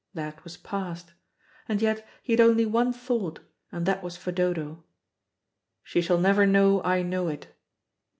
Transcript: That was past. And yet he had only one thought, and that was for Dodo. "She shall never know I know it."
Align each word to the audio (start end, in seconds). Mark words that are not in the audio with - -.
That 0.15 0.43
was 0.43 0.57
past. 0.57 1.13
And 1.69 1.79
yet 1.79 2.07
he 2.23 2.33
had 2.33 2.39
only 2.41 2.65
one 2.65 2.91
thought, 2.91 3.39
and 3.71 3.85
that 3.85 4.01
was 4.01 4.17
for 4.17 4.31
Dodo. 4.31 4.83
"She 5.83 6.01
shall 6.01 6.17
never 6.17 6.47
know 6.47 6.81
I 6.81 7.03
know 7.03 7.27
it." 7.27 7.49